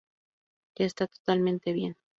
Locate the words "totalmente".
1.05-1.73